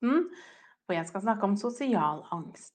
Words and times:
hvor 0.00 0.96
jeg 0.96 1.06
skal 1.08 1.24
snakke 1.24 1.46
om 1.46 1.56
sosial 1.60 2.24
angst. 2.34 2.74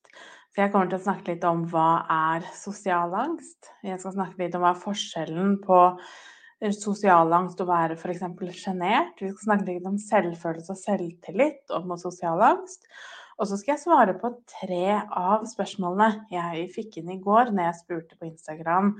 Så 0.55 0.63
jeg 0.63 0.71
kommer 0.71 0.87
til 0.87 1.01
å 1.01 1.03
snakke 1.03 1.33
litt 1.33 1.43
om 1.47 1.65
hva 1.67 2.05
er 2.11 2.45
sosial 2.55 3.11
angst. 3.19 3.73
Jeg 3.83 3.99
skal 3.99 4.15
snakke 4.15 4.39
litt 4.39 4.55
om 4.55 4.63
hva 4.63 4.71
er 4.71 4.85
forskjellen 4.85 5.57
på 5.65 5.79
sosial 6.71 7.33
angst 7.35 7.59
og 7.59 7.67
være 7.69 7.97
f.eks. 7.99 8.23
sjenert. 8.55 9.19
Vi 9.19 9.33
skal 9.33 9.49
snakke 9.49 9.67
litt 9.67 9.89
om 9.89 9.99
selvfølelse 9.99 10.71
og 10.71 10.79
selvtillit 10.79 11.75
og 11.75 11.91
sosial 11.99 12.41
angst. 12.41 12.87
Og 13.35 13.49
så 13.49 13.59
skal 13.59 13.73
jeg 13.73 13.83
svare 13.83 14.15
på 14.15 14.31
tre 14.47 14.95
av 15.03 15.43
spørsmålene 15.49 16.29
jeg 16.31 16.69
fikk 16.71 17.01
inn 17.01 17.11
i 17.11 17.19
går 17.19 17.51
når 17.51 17.67
jeg 17.67 17.81
spurte 17.81 18.19
på 18.19 18.29
Instagram 18.29 18.93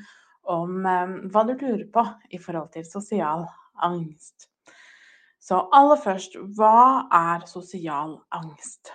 om 0.52 0.84
um, 0.84 1.16
hva 1.32 1.46
du 1.48 1.56
lurer 1.56 1.88
på 1.94 2.04
i 2.36 2.42
forhold 2.42 2.74
til 2.76 2.84
sosial 2.88 3.48
angst. 3.86 4.50
Så 5.46 5.60
aller 5.78 6.00
først, 6.02 6.38
hva 6.58 7.06
er 7.14 7.46
sosial 7.50 8.18
angst? 8.34 8.90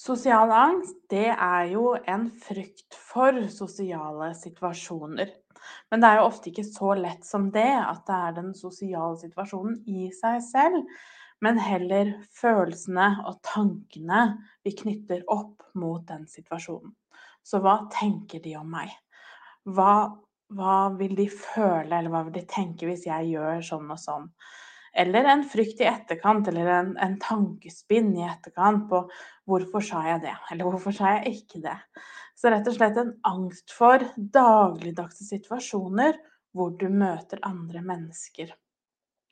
Sosial 0.00 0.52
angst, 0.56 0.96
det 1.12 1.28
er 1.34 1.68
jo 1.74 1.92
en 2.08 2.30
frykt 2.40 2.96
for 2.96 3.36
sosiale 3.52 4.32
situasjoner. 4.38 5.34
Men 5.92 6.00
det 6.00 6.08
er 6.08 6.20
jo 6.22 6.28
ofte 6.30 6.48
ikke 6.48 6.64
så 6.64 6.94
lett 6.96 7.26
som 7.28 7.50
det, 7.52 7.68
at 7.68 8.06
det 8.08 8.16
er 8.16 8.36
den 8.38 8.54
sosiale 8.56 9.20
situasjonen 9.20 9.82
i 9.92 10.08
seg 10.16 10.40
selv 10.46 10.88
men 11.44 11.60
heller 11.60 12.12
følelsene 12.36 13.06
og 13.28 13.40
tankene 13.46 14.22
vi 14.66 14.74
knytter 14.76 15.24
opp 15.32 15.64
mot 15.80 16.04
den 16.08 16.26
situasjonen. 16.28 16.92
Så 17.42 17.62
hva 17.64 17.78
tenker 17.92 18.42
de 18.44 18.56
om 18.60 18.68
meg? 18.68 18.92
Hva, 19.64 20.12
hva 20.52 20.78
vil 20.98 21.16
de 21.16 21.26
føle, 21.32 21.88
eller 21.88 22.12
hva 22.12 22.24
vil 22.26 22.36
de 22.36 22.44
tenke 22.48 22.88
hvis 22.88 23.06
jeg 23.08 23.32
gjør 23.32 23.64
sånn 23.64 23.88
og 23.92 24.00
sånn? 24.00 24.28
Eller 24.92 25.28
en 25.30 25.44
frykt 25.46 25.80
i 25.80 25.86
etterkant, 25.86 26.48
eller 26.50 26.70
en, 26.74 26.94
en 26.98 27.18
tankespinn 27.22 28.10
i 28.18 28.26
etterkant 28.26 28.88
på 28.90 29.04
hvorfor 29.50 29.84
sa 29.84 30.02
jeg 30.08 30.24
det, 30.24 30.34
eller 30.50 30.66
hvorfor 30.66 30.94
sa 30.94 31.14
jeg 31.16 31.36
ikke 31.36 31.62
det. 31.62 31.76
Så 32.34 32.50
rett 32.50 32.66
og 32.66 32.74
slett 32.74 32.98
en 32.98 33.14
angst 33.28 33.74
for 33.76 34.02
dagligdagse 34.16 35.26
situasjoner 35.28 36.18
hvor 36.56 36.74
du 36.80 36.88
møter 36.90 37.42
andre 37.46 37.82
mennesker. 37.84 38.50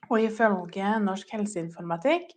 Og 0.09 0.23
ifølge 0.23 0.95
Norsk 1.03 1.33
helseinformatikk 1.35 2.35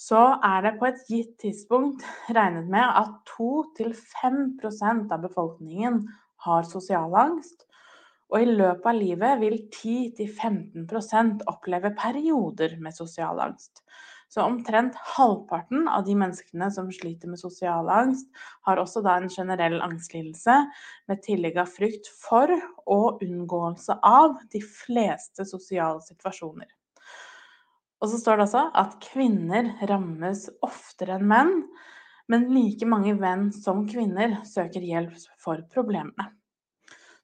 så 0.00 0.36
er 0.44 0.64
det 0.64 0.74
på 0.80 0.88
et 0.90 1.04
gitt 1.08 1.36
tidspunkt 1.40 2.04
regnet 2.28 2.68
med 2.72 2.84
at 2.84 3.14
2-5% 3.32 5.12
av 5.14 5.22
befolkningen 5.24 6.02
har 6.44 6.68
sosial 6.68 7.14
angst. 7.16 7.65
Og 8.32 8.42
i 8.42 8.48
løpet 8.48 8.86
av 8.90 8.98
livet 8.98 9.40
vil 9.42 9.56
10-15% 9.70 11.44
oppleve 11.50 11.92
perioder 11.98 12.74
med 12.82 12.96
sosial 12.96 13.38
angst. 13.42 13.84
Så 14.28 14.42
omtrent 14.42 14.96
halvparten 15.14 15.86
av 15.88 16.02
de 16.08 16.16
menneskene 16.18 16.66
som 16.74 16.88
sliter 16.92 17.30
med 17.30 17.38
sosial 17.38 17.86
angst, 17.92 18.26
har 18.66 18.80
også 18.82 19.04
da 19.06 19.14
en 19.20 19.30
generell 19.30 19.78
angstlidelse 19.84 20.56
med 21.06 21.22
tillegg 21.22 21.60
av 21.62 21.70
frykt 21.70 22.10
for 22.10 22.50
og 22.90 23.22
unngåelse 23.22 24.00
av 24.02 24.40
de 24.50 24.62
fleste 24.66 25.46
sosiale 25.46 26.02
situasjoner. 26.02 26.66
Og 28.02 28.10
så 28.10 28.18
står 28.20 28.36
det 28.40 28.48
også 28.48 28.64
at 28.82 28.98
kvinner 29.06 29.70
rammes 29.88 30.48
oftere 30.66 31.16
enn 31.16 31.30
menn, 31.30 31.54
men 32.26 32.48
like 32.50 32.88
mange 32.90 33.14
menn 33.16 33.48
som 33.54 33.86
kvinner 33.88 34.40
søker 34.44 34.82
hjelp 34.84 35.14
for 35.40 35.62
problemene. 35.72 36.32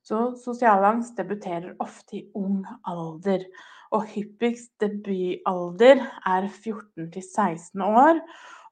Så 0.02 0.32
sosial 0.42 0.84
angst 0.84 1.16
debuterer 1.18 1.76
ofte 1.82 2.18
i 2.18 2.24
ung 2.38 2.64
alder, 2.88 3.44
og 3.92 4.08
hyppigst 4.14 4.72
debutalder 4.82 6.00
er 6.26 6.48
14 6.48 7.10
16 7.12 7.84
år. 7.86 8.22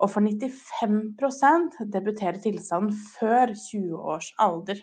Og 0.01 0.11
for 0.11 0.25
95% 0.25 1.83
debuterer 1.93 2.41
tilstanden 2.41 2.97
før 3.19 3.53
20 3.53 4.01
års 4.01 4.33
alder. 4.41 4.81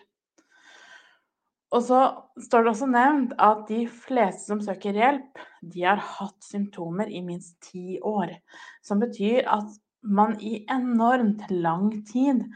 Og 1.74 1.82
så 1.84 2.00
står 2.46 2.64
det 2.64 2.70
også 2.70 2.88
nevnt 2.88 3.34
at 3.44 3.66
de 3.68 3.82
fleste 3.90 4.48
som 4.48 4.62
søker 4.64 4.96
hjelp, 4.96 5.42
de 5.60 5.84
har 5.84 6.00
hatt 6.00 6.38
symptomer 6.46 7.10
i 7.12 7.20
minst 7.24 7.58
ti 7.66 7.98
år. 8.00 8.32
Som 8.80 9.02
betyr 9.04 9.44
at 9.44 9.74
man 10.00 10.38
i 10.40 10.62
enormt 10.70 11.44
lang 11.50 11.90
tid 12.08 12.46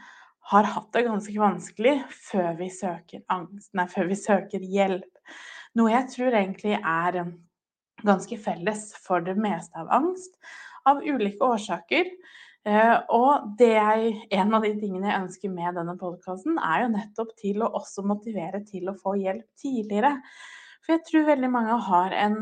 har 0.51 0.67
hatt 0.67 0.91
det 0.95 1.05
ganske 1.07 1.39
vanskelig 1.39 1.95
før 2.27 2.53
vi 2.59 2.69
søker, 2.73 3.23
angst, 3.31 3.71
nei, 3.77 3.87
før 3.91 4.09
vi 4.11 4.19
søker 4.19 4.65
hjelp. 4.75 5.09
Noe 5.79 5.93
jeg 5.93 6.09
tror 6.11 6.35
egentlig 6.37 6.75
er 6.77 7.19
ganske 8.03 8.37
felles 8.43 8.89
for 9.05 9.23
det 9.23 9.37
meste 9.39 9.79
av 9.79 9.91
angst, 9.95 10.35
av 10.89 10.99
ulike 11.05 11.47
årsaker. 11.47 12.09
Eh, 12.63 12.97
og 13.11 13.59
jeg, 13.59 14.11
en 14.31 14.55
av 14.55 14.63
de 14.63 14.73
tingene 14.79 15.09
jeg 15.09 15.21
ønsker 15.25 15.51
med 15.51 15.79
denne 15.79 15.95
podkasten, 15.99 16.59
er 16.59 16.85
jo 16.85 16.91
nettopp 16.93 17.33
til 17.39 17.63
å 17.63 17.71
også 17.79 18.05
motivere 18.07 18.63
til 18.67 18.91
å 18.91 18.97
få 18.99 19.17
hjelp 19.19 19.47
tidligere. 19.59 20.17
For 20.83 20.97
jeg 20.97 21.05
tror 21.07 21.27
veldig 21.31 21.49
mange 21.51 21.79
har 21.87 22.15
en, 22.19 22.37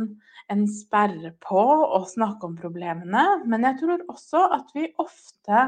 en 0.50 0.66
sperre 0.70 1.34
på 1.46 1.62
å 1.62 2.02
snakke 2.10 2.50
om 2.50 2.58
problemene. 2.58 3.26
Men 3.46 3.70
jeg 3.70 3.82
tror 3.82 4.06
også 4.10 4.48
at 4.58 4.74
vi 4.78 4.90
ofte 5.02 5.68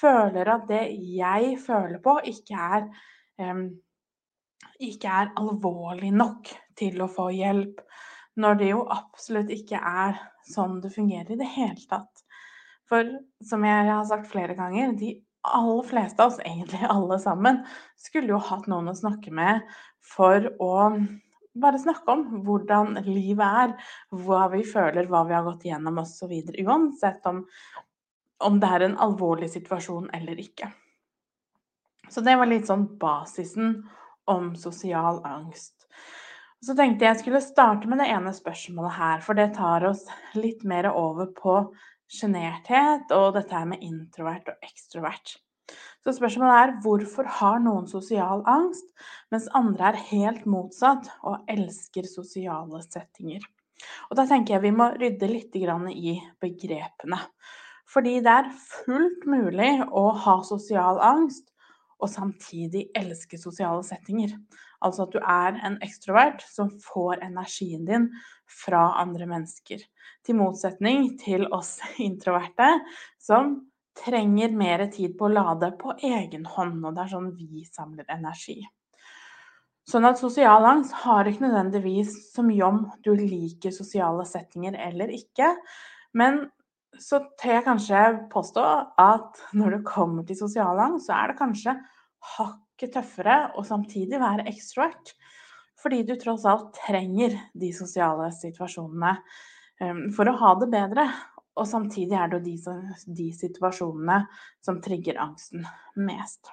føler 0.00 0.50
at 0.54 0.68
det 0.70 0.82
jeg 1.16 1.56
føler 1.62 2.00
på, 2.04 2.18
ikke 2.28 2.66
er, 2.76 2.88
um, 3.42 3.66
ikke 4.82 5.16
er 5.22 5.32
alvorlig 5.40 6.12
nok 6.14 6.50
til 6.78 7.02
å 7.02 7.10
få 7.10 7.30
hjelp. 7.36 7.82
Når 8.40 8.60
det 8.60 8.70
jo 8.72 8.84
absolutt 8.88 9.52
ikke 9.52 9.78
er 9.78 10.20
sånn 10.48 10.80
det 10.82 10.92
fungerer 10.94 11.34
i 11.34 11.40
det 11.40 11.50
hele 11.54 11.82
tatt. 11.90 12.24
For 12.88 13.08
som 13.44 13.64
jeg 13.64 13.88
har 13.88 14.06
sagt 14.08 14.30
flere 14.32 14.56
ganger, 14.56 14.94
de 14.96 15.14
aller 15.42 15.84
fleste 15.88 16.22
av 16.22 16.32
oss, 16.32 16.40
egentlig 16.44 16.86
alle 16.88 17.18
sammen, 17.22 17.62
skulle 17.98 18.34
jo 18.34 18.40
hatt 18.50 18.68
noen 18.70 18.92
å 18.92 18.96
snakke 18.96 19.32
med 19.34 19.62
for 20.12 20.48
å 20.62 20.74
bare 21.52 21.80
snakke 21.80 22.14
om 22.14 22.22
hvordan 22.46 23.02
livet 23.04 23.62
er, 23.64 23.72
hva 24.24 24.46
vi 24.52 24.62
føler, 24.64 25.08
hva 25.10 25.24
vi 25.28 25.36
har 25.36 25.44
gått 25.46 25.66
igjennom 25.66 26.00
osv. 26.00 26.32
Uansett 26.64 27.26
om, 27.28 27.42
om 28.44 28.58
det 28.62 28.70
er 28.70 28.86
en 28.86 28.98
alvorlig 29.06 29.50
situasjon 29.52 30.10
eller 30.16 30.40
ikke. 30.42 30.70
Så 32.12 32.20
det 32.24 32.34
var 32.36 32.50
litt 32.50 32.68
sånn 32.68 32.84
basisen 33.00 33.78
om 34.28 34.52
sosial 34.58 35.22
angst. 35.26 35.86
Så 36.62 36.76
tenkte 36.78 37.06
jeg 37.06 37.10
jeg 37.10 37.20
skulle 37.24 37.40
starte 37.42 37.88
med 37.90 37.98
det 38.02 38.10
ene 38.12 38.30
spørsmålet 38.36 38.94
her, 38.94 39.22
for 39.24 39.38
det 39.38 39.54
tar 39.56 39.86
oss 39.88 40.04
litt 40.38 40.62
mer 40.68 40.86
over 40.92 41.32
på 41.34 41.56
sjenerthet 42.12 43.10
og 43.16 43.32
dette 43.38 43.56
her 43.56 43.66
med 43.70 43.82
introvert 43.82 44.52
og 44.52 44.68
ekstrovert. 44.68 45.38
Så 46.02 46.14
spørsmålet 46.16 46.58
er 46.58 46.76
hvorfor 46.84 47.26
har 47.38 47.58
noen 47.62 47.88
sosial 47.90 48.42
angst, 48.50 48.86
mens 49.32 49.48
andre 49.58 49.92
er 49.92 50.04
helt 50.10 50.46
motsatt 50.50 51.08
og 51.22 51.50
elsker 51.50 52.06
sosiale 52.10 52.82
settinger? 52.84 53.42
Og 54.10 54.18
da 54.18 54.26
tenker 54.30 54.56
jeg 54.56 54.66
vi 54.66 54.74
må 54.76 54.90
rydde 54.98 55.30
litt 55.30 55.56
i 55.56 56.14
begrepene. 56.42 57.18
Fordi 57.92 58.18
det 58.24 58.32
er 58.32 58.52
fullt 58.56 59.26
mulig 59.28 59.72
å 59.92 60.08
ha 60.24 60.38
sosial 60.48 61.00
angst 61.04 61.48
og 62.02 62.10
samtidig 62.10 62.88
elske 62.98 63.38
sosiale 63.38 63.82
settinger. 63.86 64.34
Altså 64.82 65.06
at 65.06 65.14
du 65.14 65.20
er 65.20 65.58
en 65.66 65.76
ekstrovert 65.84 66.42
som 66.50 66.72
får 66.82 67.22
energien 67.22 67.84
din 67.86 68.08
fra 68.50 68.88
andre 69.00 69.28
mennesker. 69.30 69.82
Til 70.26 70.38
motsetning 70.40 71.12
til 71.22 71.46
oss 71.54 71.76
introverte 72.08 72.72
som 73.22 73.58
trenger 73.98 74.54
mer 74.56 74.86
tid 74.90 75.18
på 75.18 75.28
å 75.28 75.34
lade 75.34 75.68
på 75.78 75.94
egen 76.00 76.46
hånd. 76.48 76.80
Og 76.82 76.96
det 76.96 77.04
er 77.04 77.12
sånn 77.12 77.34
vi 77.36 77.66
samler 77.68 78.08
energi. 78.10 78.62
Sånn 79.88 80.06
at 80.06 80.20
sosial 80.20 80.64
angst 80.66 80.94
har 81.02 81.26
ikke 81.26 81.44
nødvendigvis 81.44 82.14
så 82.32 82.44
mye 82.46 82.66
om 82.66 82.84
du 83.02 83.12
liker 83.18 83.74
sosiale 83.74 84.24
settinger 84.26 84.78
eller 84.78 85.10
ikke. 85.12 85.50
Men 86.18 86.44
så 87.00 87.22
tør 87.40 87.56
jeg 87.56 87.64
kanskje 87.66 88.00
påstå 88.32 88.64
at 89.00 89.40
når 89.56 89.76
det 89.76 89.86
kommer 89.88 90.26
til 90.28 90.38
sosialangst, 90.38 91.08
så 91.08 91.16
er 91.16 91.32
det 91.32 91.38
kanskje 91.40 91.76
hakket 92.36 92.94
tøffere 92.96 93.38
og 93.56 93.66
samtidig 93.66 94.20
være 94.20 94.46
ekstrovert. 94.50 95.14
Fordi 95.82 96.02
du 96.06 96.14
tross 96.20 96.44
alt 96.46 96.70
trenger 96.76 97.34
de 97.58 97.72
sosiale 97.74 98.28
situasjonene 98.36 99.16
um, 99.82 100.02
for 100.14 100.30
å 100.30 100.38
ha 100.38 100.56
det 100.60 100.70
bedre. 100.72 101.10
og 101.56 101.66
samtidig 101.68 102.16
er 102.16 102.30
det 102.32 102.38
jo 102.38 102.44
de, 102.46 102.84
de 103.12 103.28
situasjonene 103.36 104.22
som 104.64 104.78
trigger 104.80 105.18
angsten 105.20 105.66
mest. 106.00 106.48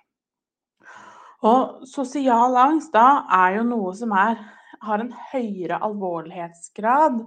Og 1.47 1.85
sosial 1.87 2.57
angst 2.59 2.91
da 2.91 3.23
er 3.31 3.59
jo 3.59 3.67
noe 3.69 3.93
som 3.95 4.11
er, 4.11 4.41
har 4.83 4.99
en 4.99 5.13
høyere 5.31 5.79
alvorlighetsgrad 5.87 7.21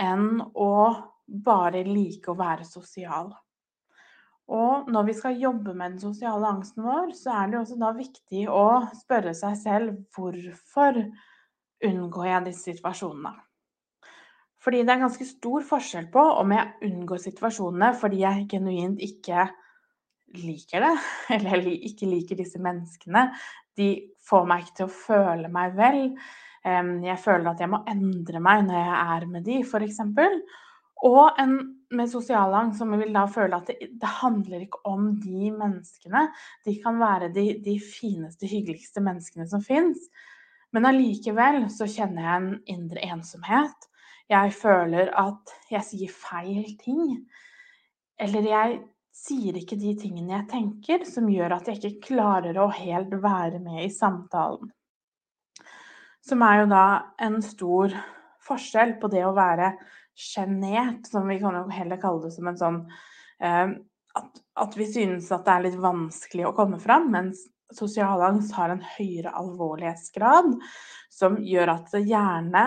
enn 0.00 0.40
å 0.56 0.72
bare 1.26 1.82
like 1.86 2.30
å 2.30 2.38
være 2.38 2.66
sosial. 2.68 3.32
Og 4.46 4.86
når 4.94 5.08
vi 5.08 5.14
skal 5.18 5.40
jobbe 5.42 5.74
med 5.74 5.96
den 5.96 6.02
sosiale 6.02 6.46
angsten 6.46 6.84
vår, 6.86 7.10
så 7.18 7.32
er 7.34 7.50
det 7.50 7.58
også 7.60 7.78
da 7.80 7.90
viktig 7.96 8.44
å 8.46 8.66
spørre 8.94 9.34
seg 9.34 9.56
selv 9.58 9.96
hvorfor 10.14 11.00
unngår 11.86 12.28
jeg 12.30 12.46
disse 12.46 12.70
situasjonene? 12.70 13.34
Fordi 14.62 14.82
det 14.86 14.94
er 14.94 15.02
ganske 15.02 15.26
stor 15.26 15.66
forskjell 15.66 16.08
på 16.14 16.22
om 16.40 16.54
jeg 16.54 16.88
unngår 16.88 17.20
situasjonene 17.22 17.92
fordi 17.98 18.22
jeg 18.22 18.46
genuint 18.50 19.02
ikke 19.02 19.48
liker 20.36 20.82
det, 20.82 20.94
eller 21.36 21.68
ikke 21.74 22.08
liker 22.10 22.38
disse 22.38 22.62
menneskene. 22.62 23.28
De 23.78 23.90
får 24.26 24.46
meg 24.48 24.64
ikke 24.64 24.78
til 24.80 24.88
å 24.88 24.94
føle 24.94 25.50
meg 25.52 25.74
vel. 25.78 26.00
Jeg 26.66 27.18
føler 27.22 27.50
at 27.52 27.60
jeg 27.62 27.70
må 27.70 27.82
endre 27.86 28.40
meg 28.42 28.64
når 28.66 28.78
jeg 28.80 29.02
er 29.16 29.26
med 29.30 29.44
de, 29.46 29.60
f.eks. 29.62 30.00
Og 31.04 31.36
en 31.40 31.58
med 31.94 32.10
sosial 32.10 32.54
angst 32.54 32.80
som 32.80 32.94
vil 32.98 33.12
da 33.14 33.26
føle 33.30 33.58
at 33.58 33.68
det, 33.70 33.90
det, 34.00 34.12
handler 34.20 34.64
ikke 34.64 34.82
om 34.88 35.12
de 35.22 35.50
menneskene. 35.54 36.26
De 36.66 36.74
kan 36.82 36.98
være 36.98 37.30
de, 37.34 37.46
de 37.62 37.76
fineste, 37.82 38.48
hyggeligste 38.50 39.02
menneskene 39.04 39.46
som 39.50 39.62
fins. 39.62 40.08
Men 40.74 40.88
allikevel 40.88 41.66
så 41.72 41.86
kjenner 41.88 42.26
jeg 42.26 42.42
en 42.42 42.50
indre 42.74 43.04
ensomhet. 43.06 43.90
Jeg 44.30 44.54
føler 44.58 45.12
at 45.14 45.54
jeg 45.70 45.86
sier 45.86 46.12
feil 46.12 46.74
ting. 46.82 47.04
Eller 48.18 48.48
jeg 48.50 48.80
sier 49.16 49.56
ikke 49.56 49.78
de 49.80 49.94
tingene 50.00 50.34
jeg 50.34 50.48
tenker, 50.50 51.06
som 51.08 51.30
gjør 51.30 51.54
at 51.56 51.70
jeg 51.70 51.78
ikke 51.80 52.10
klarer 52.10 52.58
å 52.60 52.66
helt 52.74 53.14
være 53.22 53.60
med 53.62 53.84
i 53.86 53.92
samtalen. 53.92 54.72
Som 56.26 56.42
er 56.42 56.64
jo 56.64 56.70
da 56.72 56.86
en 57.22 57.38
stor 57.44 57.94
forskjell 58.46 58.96
på 59.00 59.10
det 59.12 59.22
å 59.26 59.34
være 59.36 59.70
sjenert, 60.16 61.06
som 61.10 61.28
vi 61.28 61.38
kan 61.42 61.58
jo 61.58 61.66
heller 61.72 62.00
kalle 62.00 62.24
det 62.24 62.32
som 62.34 62.48
en 62.48 62.58
sånn 62.60 62.80
eh, 63.44 63.76
at, 64.16 64.42
at, 64.56 64.76
vi 64.78 64.86
synes 64.88 65.28
at 65.34 65.44
det 65.44 65.54
er 65.54 65.64
litt 65.68 65.78
vanskelig 65.80 66.48
å 66.48 66.54
komme 66.56 66.80
fram, 66.80 67.10
mens 67.12 67.44
sosial 67.74 68.22
angst 68.24 68.54
har 68.56 68.72
en 68.72 68.84
høyere 68.96 69.34
alvorlighetsgrad, 69.36 70.54
som 71.12 71.36
gjør 71.42 71.74
at 71.74 71.90
det 71.92 72.06
gjerne 72.08 72.62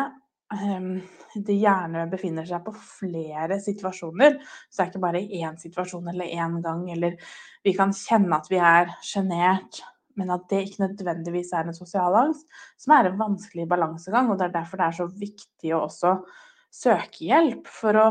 eh, 0.53 0.91
det 1.35 1.55
gjerne 1.61 2.07
befinner 2.09 2.47
seg 2.49 2.63
på 2.65 2.73
flere 2.73 3.59
situasjoner. 3.61 4.39
Så 4.69 4.79
det 4.79 4.83
er 4.85 4.91
ikke 4.91 5.03
bare 5.03 5.21
i 5.21 5.41
én 5.45 5.57
situasjon 5.61 6.09
eller 6.09 6.25
én 6.25 6.57
gang. 6.63 6.87
Eller 6.89 7.17
vi 7.65 7.75
kan 7.77 7.93
kjenne 7.93 8.39
at 8.39 8.49
vi 8.49 8.57
er 8.57 8.89
sjenert, 9.05 9.81
men 10.17 10.33
at 10.33 10.47
det 10.51 10.63
ikke 10.65 10.87
nødvendigvis 10.87 11.53
er 11.55 11.69
en 11.69 11.77
sosial 11.77 12.17
angst, 12.17 12.47
som 12.81 12.95
er 12.95 13.11
en 13.11 13.19
vanskelig 13.19 13.67
balansegang. 13.69 14.31
Og 14.31 14.39
det 14.39 14.49
er 14.49 14.55
derfor 14.57 14.81
det 14.81 14.87
er 14.89 14.97
så 14.99 15.09
viktig 15.21 15.75
å 15.75 15.83
også 15.85 16.15
søke 16.73 17.25
hjelp 17.25 17.67
for 17.67 17.97
å 17.97 18.07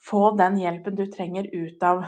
få 0.00 0.30
den 0.38 0.58
hjelpen 0.60 0.96
du 0.96 1.06
trenger 1.12 1.48
ut 1.52 1.82
av 1.82 2.04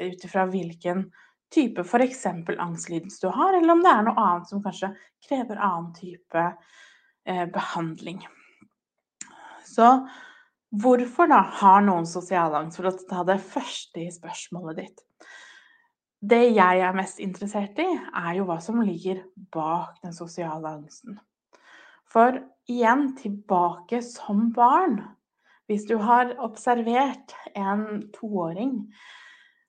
ifra 0.00 0.46
hvilken 0.50 1.06
type 1.52 1.84
f.eks. 1.84 2.26
angstlidelse 2.58 3.26
du 3.26 3.32
har, 3.32 3.54
eller 3.54 3.72
om 3.72 3.82
det 3.84 3.92
er 3.92 4.06
noe 4.06 4.22
annet 4.22 4.50
som 4.50 4.62
kanskje 4.64 4.92
krever 5.28 5.60
annen 5.60 5.92
type 5.96 6.44
eh, 7.26 7.46
behandling. 7.52 8.22
Så 9.66 9.90
hvorfor 10.82 11.30
da 11.30 11.42
har 11.60 11.84
noen 11.84 12.06
sosialangst? 12.08 12.78
For 12.78 12.90
å 12.90 12.96
ta 13.10 13.24
det 13.28 13.38
første 13.44 14.06
i 14.06 14.12
spørsmålet 14.12 14.82
ditt. 14.82 15.04
Det 16.26 16.42
jeg 16.48 16.82
er 16.82 16.96
mest 16.96 17.20
interessert 17.22 17.78
i, 17.82 17.86
er 17.86 18.38
jo 18.38 18.46
hva 18.48 18.56
som 18.64 18.80
ligger 18.82 19.20
bak 19.52 19.98
den 20.02 20.16
sosiale 20.16 20.78
angsten. 20.78 21.18
For 22.10 22.40
igjen 22.70 23.10
tilbake 23.18 24.00
som 24.02 24.48
barn 24.56 25.02
hvis 25.66 25.86
du 25.88 25.96
har 25.98 26.34
observert 26.42 27.34
en 27.54 28.06
toåring, 28.14 28.78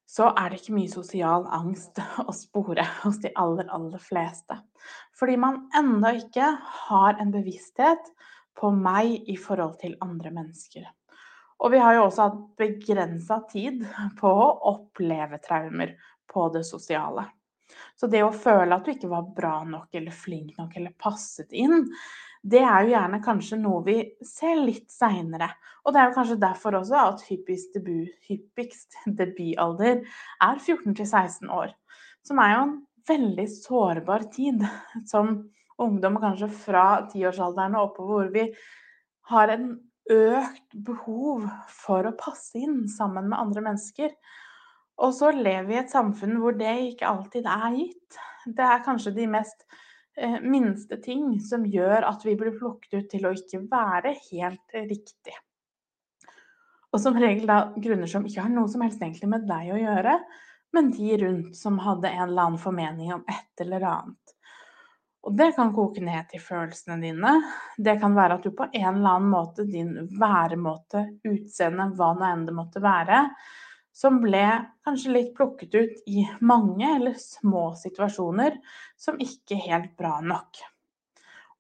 så 0.08 0.30
er 0.40 0.52
det 0.52 0.62
ikke 0.62 0.78
mye 0.78 0.92
sosial 0.92 1.48
angst 1.54 2.00
å 2.24 2.34
spore 2.36 2.86
hos 3.02 3.20
de 3.24 3.34
aller, 3.36 3.68
aller 3.74 4.02
fleste. 4.02 4.60
Fordi 5.18 5.36
man 5.42 5.66
ennå 5.76 6.14
ikke 6.22 6.54
har 6.88 7.18
en 7.22 7.34
bevissthet 7.34 8.12
på 8.58 8.72
meg 8.74 9.28
i 9.30 9.36
forhold 9.38 9.78
til 9.82 9.98
andre 10.02 10.32
mennesker. 10.34 10.86
Og 11.58 11.74
vi 11.74 11.82
har 11.82 11.98
jo 11.98 12.06
også 12.06 12.28
hatt 12.28 12.42
begrensa 12.60 13.40
tid 13.50 13.82
på 14.20 14.30
å 14.30 14.52
oppleve 14.72 15.42
traumer 15.42 15.96
på 16.30 16.48
det 16.54 16.64
sosiale. 16.68 17.26
Så 17.98 18.08
det 18.08 18.22
å 18.24 18.34
føle 18.34 18.78
at 18.78 18.86
du 18.86 18.94
ikke 18.94 19.10
var 19.12 19.28
bra 19.36 19.60
nok 19.68 19.96
eller 19.98 20.16
flink 20.16 20.54
nok 20.60 20.78
eller 20.78 20.94
passet 21.02 21.52
inn, 21.52 21.88
det 22.44 22.62
er 22.62 22.84
jo 22.86 22.94
gjerne 22.94 23.20
kanskje 23.24 23.60
noe 23.60 23.82
vi 23.86 23.98
ser 24.26 24.60
litt 24.62 24.88
seinere. 24.92 25.50
Og 25.86 25.94
det 25.94 26.02
er 26.02 26.10
jo 26.10 26.18
kanskje 26.18 26.40
derfor 26.42 26.78
også 26.80 27.00
at 27.02 27.24
hyppigst, 27.30 27.74
debut, 27.76 28.14
hyppigst 28.28 28.98
debutalder 29.20 30.04
er 30.04 30.62
14-16 30.62 31.52
år. 31.54 31.74
Som 32.28 32.42
er 32.44 32.54
jo 32.54 32.64
en 32.66 32.76
veldig 33.08 33.48
sårbar 33.52 34.28
tid 34.34 34.66
som 35.12 35.40
ungdom, 35.78 36.18
kanskje 36.22 36.50
fra 36.50 36.88
tiårsalderen 37.12 37.78
og 37.78 37.92
oppover, 37.92 38.14
hvor 38.14 38.34
vi 38.34 38.48
har 39.32 39.54
en 39.54 39.70
økt 40.08 40.78
behov 40.88 41.48
for 41.84 42.08
å 42.08 42.16
passe 42.18 42.58
inn 42.60 42.86
sammen 42.92 43.28
med 43.30 43.40
andre 43.40 43.64
mennesker. 43.66 44.14
Og 45.04 45.14
så 45.14 45.30
lever 45.36 45.68
vi 45.68 45.76
i 45.76 45.82
et 45.84 45.94
samfunn 45.94 46.40
hvor 46.42 46.56
det 46.58 46.74
ikke 46.94 47.10
alltid 47.10 47.50
er 47.52 47.76
gitt. 47.76 48.22
Det 48.48 48.66
er 48.66 48.86
kanskje 48.86 49.14
de 49.18 49.28
mest 49.30 49.68
minste 50.42 50.98
ting 51.04 51.36
som 51.46 51.66
gjør 51.66 52.06
at 52.08 52.24
vi 52.26 52.36
blir 52.40 52.56
plukket 52.58 52.94
ut 52.98 53.10
til 53.12 53.28
å 53.28 53.34
ikke 53.38 53.62
være 53.70 54.16
helt 54.30 54.78
riktig. 54.78 55.36
Og 56.94 57.02
som 57.04 57.18
regel 57.20 57.46
da 57.50 57.60
grunner 57.76 58.10
som 58.10 58.26
ikke 58.26 58.46
har 58.46 58.54
noe 58.54 58.70
som 58.72 58.82
helst 58.86 59.02
egentlig 59.04 59.30
med 59.30 59.46
deg 59.50 59.74
å 59.76 59.82
gjøre, 59.82 60.16
men 60.74 60.90
de 60.92 61.18
rundt 61.22 61.58
som 61.58 61.78
hadde 61.84 62.10
en 62.10 62.24
eller 62.30 62.48
annen 62.48 62.62
formening 62.62 63.14
om 63.14 63.24
et 63.30 63.64
eller 63.64 63.86
annet. 63.88 64.34
Og 65.28 65.36
det 65.36 65.52
kan 65.58 65.74
koke 65.76 66.02
ned 66.04 66.30
til 66.32 66.40
følelsene 66.40 67.02
dine. 67.02 67.34
Det 67.76 67.98
kan 68.00 68.16
være 68.16 68.38
at 68.38 68.46
du 68.48 68.54
på 68.56 68.70
en 68.70 68.86
eller 68.94 69.18
annen 69.18 69.32
måte, 69.32 69.66
din 69.68 70.08
væremåte, 70.20 71.04
utseende, 71.28 71.90
hva 71.98 72.14
nå 72.16 72.28
enn 72.30 72.46
det 72.48 72.56
måtte 72.56 72.84
være, 72.84 73.26
som 73.98 74.20
ble 74.22 74.46
kanskje 74.86 75.14
litt 75.14 75.30
plukket 75.38 75.74
ut 75.74 76.10
i 76.10 76.24
mange 76.46 76.86
eller 76.86 77.16
små 77.18 77.72
situasjoner 77.80 78.60
som 79.00 79.18
ikke 79.24 79.58
helt 79.64 79.96
bra 79.98 80.20
nok. 80.22 80.60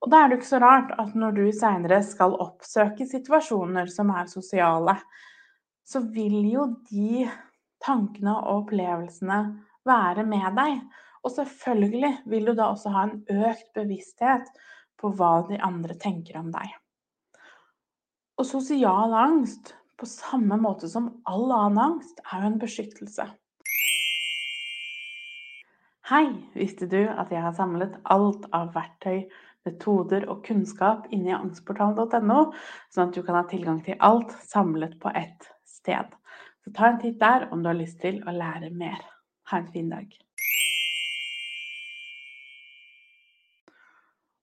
Og 0.05 0.11
da 0.13 0.19
er 0.21 0.29
det 0.29 0.37
ikke 0.37 0.51
så 0.51 0.59
rart 0.61 0.91
at 1.01 1.15
når 1.17 1.33
du 1.33 1.43
seinere 1.55 2.03
skal 2.05 2.37
oppsøke 2.37 3.07
situasjoner 3.09 3.89
som 3.89 4.11
er 4.13 4.29
sosiale, 4.29 4.93
så 5.87 6.03
vil 6.13 6.43
jo 6.51 6.67
de 6.91 7.25
tankene 7.81 8.35
og 8.37 8.67
opplevelsene 8.67 9.39
være 9.87 10.27
med 10.29 10.51
deg. 10.59 10.81
Og 11.25 11.33
selvfølgelig 11.33 12.13
vil 12.29 12.51
du 12.51 12.53
da 12.53 12.69
også 12.69 12.93
ha 12.93 13.07
en 13.07 13.47
økt 13.49 13.71
bevissthet 13.73 14.51
på 15.01 15.09
hva 15.17 15.39
de 15.49 15.57
andre 15.65 15.97
tenker 15.97 16.37
om 16.37 16.53
deg. 16.53 16.69
Og 18.37 18.45
sosial 18.45 19.17
angst 19.17 19.73
på 19.97 20.05
samme 20.05 20.57
måte 20.61 20.89
som 20.89 21.09
all 21.25 21.51
annen 21.51 21.81
angst, 21.81 22.19
er 22.31 22.43
jo 22.43 22.51
en 22.51 22.61
beskyttelse. 22.61 23.25
Hei! 26.07 26.27
Visste 26.55 26.87
du 26.87 27.01
at 27.03 27.31
jeg 27.33 27.41
har 27.43 27.55
samlet 27.57 27.97
alt 28.13 28.45
av 28.55 28.69
verktøy, 28.75 29.25
metoder 29.67 30.27
og 30.31 30.45
kunnskap 30.45 31.09
inni 31.11 31.33
angstportalen.no, 31.35 32.37
sånn 32.93 33.09
at 33.09 33.17
du 33.17 33.25
kan 33.25 33.35
ha 33.35 33.43
tilgang 33.49 33.81
til 33.83 33.97
alt 34.05 34.31
samlet 34.47 34.95
på 35.01 35.11
ett 35.17 35.49
sted. 35.67 36.13
Så 36.63 36.71
ta 36.77 36.93
en 36.93 37.01
titt 37.01 37.19
der 37.19 37.49
om 37.51 37.63
du 37.63 37.71
har 37.73 37.79
lyst 37.79 37.99
til 38.05 38.21
å 38.23 38.35
lære 38.35 38.71
mer. 38.71 39.01
Ha 39.51 39.59
en 39.59 39.67
fin 39.73 39.89
dag. 39.91 40.07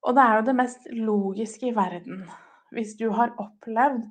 Og 0.04 0.18
det 0.18 0.26
er 0.26 0.36
jo 0.36 0.44
det 0.50 0.56
mest 0.58 0.90
logiske 0.92 1.70
i 1.70 1.76
verden. 1.76 2.26
Hvis 2.76 2.92
du 3.00 3.06
har 3.16 3.32
opplevd 3.40 4.04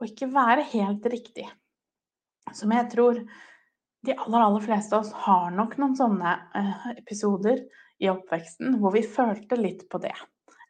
og 0.00 0.08
ikke 0.08 0.30
være 0.32 0.64
helt 0.72 1.06
riktig. 1.12 1.46
Som 2.56 2.72
jeg 2.74 2.88
tror 2.92 3.20
de 4.06 4.16
aller, 4.16 4.40
aller 4.40 4.64
fleste 4.64 4.96
av 4.96 5.04
oss 5.04 5.12
har 5.26 5.50
nok 5.52 5.76
noen 5.80 5.96
sånne 5.98 6.32
eh, 6.56 6.86
episoder 6.96 7.60
i 8.00 8.08
oppveksten 8.08 8.78
hvor 8.80 8.94
vi 8.96 9.04
følte 9.04 9.58
litt 9.60 9.84
på 9.92 10.00
det. 10.02 10.14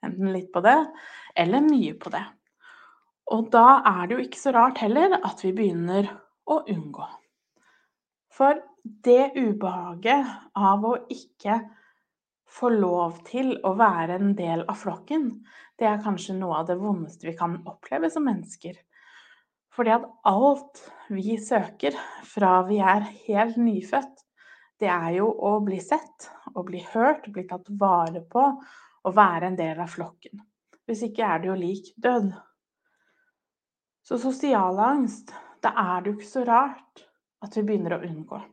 Enten 0.03 0.33
litt 0.35 0.51
på 0.53 0.63
det, 0.65 0.79
eller 1.39 1.63
mye 1.63 1.95
på 2.01 2.11
det. 2.13 2.25
Og 3.31 3.51
da 3.53 3.81
er 3.87 4.09
det 4.09 4.17
jo 4.17 4.25
ikke 4.25 4.41
så 4.41 4.55
rart 4.57 4.81
heller 4.83 5.15
at 5.21 5.45
vi 5.45 5.53
begynner 5.55 6.09
å 6.51 6.63
unngå. 6.73 7.07
For 8.35 8.59
det 8.83 9.37
ubehaget 9.37 10.27
av 10.59 10.87
å 10.89 10.97
ikke 11.13 11.61
få 12.51 12.73
lov 12.75 13.21
til 13.29 13.53
å 13.67 13.77
være 13.79 14.17
en 14.19 14.33
del 14.35 14.65
av 14.65 14.81
flokken, 14.81 15.29
det 15.79 15.87
er 15.87 16.03
kanskje 16.03 16.35
noe 16.41 16.63
av 16.63 16.71
det 16.71 16.81
vondeste 16.81 17.29
vi 17.29 17.37
kan 17.39 17.61
oppleve 17.69 18.11
som 18.11 18.27
mennesker. 18.27 18.75
Fordi 19.81 19.95
at 19.95 20.03
alt 20.29 20.81
vi 21.09 21.39
søker 21.41 21.95
fra 22.29 22.59
vi 22.69 22.83
er 22.85 23.07
helt 23.25 23.55
nyfødt, 23.57 24.19
det 24.77 24.91
er 24.93 25.15
jo 25.15 25.31
å 25.33 25.55
bli 25.65 25.79
sett, 25.81 26.27
å 26.53 26.61
bli 26.69 26.83
hørt, 26.91 27.31
bli 27.33 27.47
tatt 27.49 27.71
vare 27.81 28.21
på 28.21 28.43
og 28.45 29.17
være 29.17 29.49
en 29.49 29.57
del 29.57 29.81
av 29.81 29.89
flokken. 29.89 30.45
Hvis 30.85 31.07
ikke 31.09 31.25
er 31.25 31.41
det 31.41 31.49
jo 31.49 31.57
lik 31.57 31.89
død. 31.97 32.29
Så 34.05 34.21
sosial 34.21 34.85
angst, 34.85 35.33
da 35.65 35.73
er 35.73 36.05
det 36.05 36.13
jo 36.13 36.19
ikke 36.19 36.29
så 36.35 36.45
rart 36.45 37.07
at 37.41 37.57
vi 37.57 37.65
begynner 37.71 37.97
å 37.97 38.03
unngå. 38.05 38.45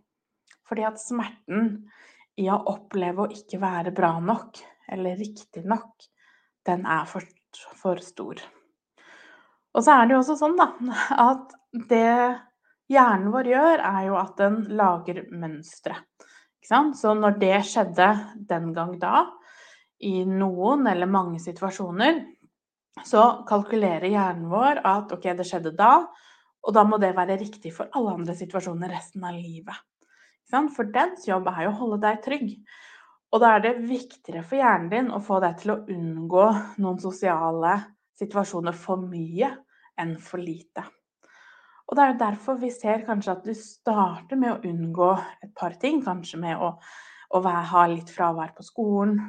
Fordi 0.64 0.88
at 0.88 1.04
smerten 1.04 1.74
i 2.40 2.48
å 2.48 2.62
oppleve 2.72 3.26
å 3.26 3.34
ikke 3.36 3.60
være 3.60 3.92
bra 3.92 4.14
nok, 4.24 4.64
eller 4.96 5.20
riktig 5.20 5.68
nok, 5.68 6.08
den 6.64 6.88
er 6.88 7.04
for, 7.12 7.28
for 7.76 8.00
stor. 8.00 8.40
Og 9.78 9.86
så 9.86 9.94
er 9.94 10.08
det 10.08 10.16
jo 10.16 10.22
også 10.24 10.36
sånn 10.40 10.56
da, 10.58 10.72
at 11.22 11.52
det 11.92 12.14
hjernen 12.90 13.30
vår 13.34 13.50
gjør, 13.52 13.84
er 13.86 14.06
jo 14.08 14.16
at 14.18 14.40
den 14.40 14.64
lager 14.80 15.22
mønstre. 15.30 16.00
Så 16.68 17.14
når 17.16 17.38
det 17.40 17.60
skjedde 17.70 18.08
den 18.50 18.72
gang 18.76 18.96
da, 19.00 19.28
i 20.04 20.24
noen 20.28 20.88
eller 20.90 21.10
mange 21.10 21.40
situasjoner, 21.42 22.24
så 23.06 23.44
kalkulerer 23.48 24.10
hjernen 24.10 24.50
vår 24.50 24.82
at 24.82 25.14
OK, 25.14 25.30
det 25.38 25.46
skjedde 25.46 25.76
da, 25.78 26.08
og 26.66 26.74
da 26.74 26.84
må 26.84 26.98
det 27.00 27.14
være 27.16 27.38
riktig 27.40 27.72
for 27.76 27.94
alle 27.96 28.16
andre 28.18 28.36
situasjoner 28.36 28.92
resten 28.92 29.24
av 29.30 29.38
livet. 29.38 29.78
For 30.50 30.90
dens 30.90 31.28
jobb 31.28 31.48
er 31.52 31.68
jo 31.68 31.76
å 31.76 31.80
holde 31.84 32.02
deg 32.02 32.20
trygg. 32.26 32.50
Og 33.36 33.44
da 33.44 33.54
er 33.54 33.64
det 33.64 33.76
viktigere 33.86 34.42
for 34.48 34.58
hjernen 34.58 34.90
din 34.90 35.14
å 35.14 35.22
få 35.24 35.38
deg 35.44 35.62
til 35.62 35.76
å 35.76 35.80
unngå 35.94 36.46
noen 36.82 37.00
sosiale 37.04 37.78
situasjoner 38.18 38.76
for 38.76 39.04
mye 39.04 39.52
enn 40.02 40.16
for 40.22 40.42
lite. 40.42 40.84
Og 41.88 41.96
det 41.96 42.04
er 42.04 42.12
jo 42.12 42.20
derfor 42.20 42.58
vi 42.60 42.70
ser 42.74 43.06
kanskje 43.08 43.34
at 43.38 43.46
du 43.48 43.54
starter 43.56 44.40
med 44.40 44.54
å 44.54 44.72
unngå 44.72 45.12
et 45.46 45.54
par 45.56 45.78
ting. 45.80 46.02
Kanskje 46.04 46.40
med 46.42 46.60
å, 46.60 46.74
å 47.32 47.42
ha 47.44 47.84
litt 47.88 48.12
fravær 48.12 48.52
på 48.58 48.66
skolen, 48.68 49.22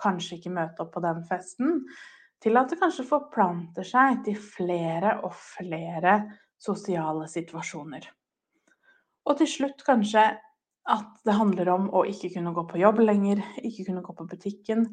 kanskje 0.00 0.40
ikke 0.40 0.54
møte 0.56 0.82
opp 0.82 0.90
på 0.96 1.04
den 1.04 1.22
festen. 1.28 1.84
Til 2.42 2.56
at 2.56 2.72
det 2.72 2.80
kanskje 2.80 3.06
forplanter 3.06 3.86
seg 3.86 4.24
til 4.26 4.38
flere 4.40 5.20
og 5.26 5.36
flere 5.36 6.16
sosiale 6.60 7.28
situasjoner. 7.30 8.08
Og 9.28 9.38
til 9.38 9.48
slutt 9.48 9.84
kanskje 9.86 10.24
at 10.90 11.10
det 11.28 11.36
handler 11.36 11.68
om 11.70 11.88
å 11.94 12.02
ikke 12.08 12.32
kunne 12.34 12.54
gå 12.56 12.64
på 12.66 12.80
jobb 12.80 13.02
lenger, 13.04 13.42
ikke 13.62 13.86
kunne 13.90 14.02
gå 14.02 14.16
på 14.16 14.26
butikken, 14.32 14.86